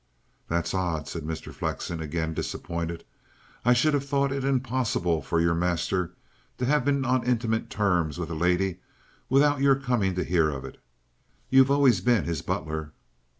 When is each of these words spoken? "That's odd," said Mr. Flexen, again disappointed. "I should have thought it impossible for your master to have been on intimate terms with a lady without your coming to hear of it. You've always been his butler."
"That's 0.47 0.73
odd," 0.73 1.07
said 1.07 1.21
Mr. 1.25 1.53
Flexen, 1.53 2.01
again 2.01 2.33
disappointed. 2.33 3.03
"I 3.63 3.73
should 3.73 3.93
have 3.93 4.03
thought 4.03 4.31
it 4.31 4.43
impossible 4.43 5.21
for 5.21 5.39
your 5.39 5.53
master 5.53 6.13
to 6.57 6.65
have 6.65 6.83
been 6.83 7.05
on 7.05 7.23
intimate 7.23 7.69
terms 7.69 8.17
with 8.17 8.31
a 8.31 8.33
lady 8.33 8.79
without 9.29 9.61
your 9.61 9.75
coming 9.75 10.15
to 10.15 10.23
hear 10.23 10.49
of 10.49 10.65
it. 10.65 10.79
You've 11.51 11.69
always 11.69 12.01
been 12.01 12.23
his 12.23 12.41
butler." 12.41 12.93